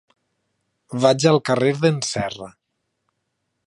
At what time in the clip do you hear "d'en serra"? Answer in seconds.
1.85-2.53